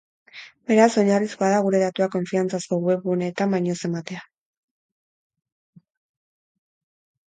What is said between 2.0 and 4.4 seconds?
konfiantzazko web guneetan baino ez ematea.